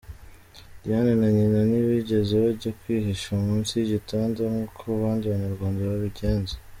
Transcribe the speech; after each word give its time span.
Diane 0.83 1.13
na 1.21 1.27
Nyina 1.35 1.59
ntibigeze 1.69 2.33
bajya 2.43 2.71
kwihisha 2.79 3.29
munsi 3.45 3.71
y’igitanda 3.73 4.39
nkuko 4.51 4.79
abandi 4.97 5.25
banyarwanda 5.31 5.79
babigenza. 5.91 6.55